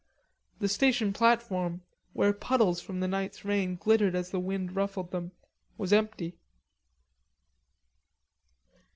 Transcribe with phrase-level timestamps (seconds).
[0.57, 5.31] The station platform, where puddles from the night's rain glittered as the wind ruffled them,
[5.77, 6.33] was empty.